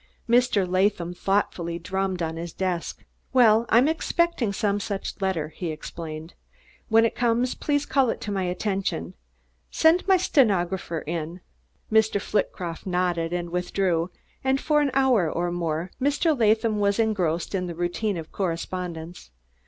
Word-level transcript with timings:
Mr. 0.27 0.67
Latham 0.67 1.13
thoughtfully 1.13 1.77
drummed 1.77 2.23
on 2.23 2.35
his 2.35 2.53
desk. 2.53 3.05
"Well, 3.33 3.67
I'm 3.69 3.87
expecting 3.87 4.51
some 4.51 4.79
such 4.79 5.21
letter," 5.21 5.49
he 5.49 5.69
explained. 5.69 6.33
"When 6.89 7.05
it 7.05 7.13
comes 7.13 7.53
please 7.53 7.85
call 7.85 8.09
it 8.09 8.19
to 8.21 8.31
my 8.31 8.45
attention. 8.45 9.13
Send 9.69 10.07
my 10.07 10.17
stenographer 10.17 11.01
in." 11.05 11.41
Mr. 11.91 12.19
Flitcroft 12.19 12.87
nodded 12.87 13.31
and 13.31 13.51
withdrew; 13.51 14.09
and 14.43 14.59
for 14.59 14.81
an 14.81 14.89
hour 14.95 15.29
or 15.31 15.51
more 15.51 15.91
Mr. 16.01 16.35
Latham 16.35 16.79
was 16.79 16.97
engrossed 16.97 17.53
in 17.53 17.67
the 17.67 17.75
routine 17.75 18.17
of 18.17 18.31
correspondence. 18.31 19.29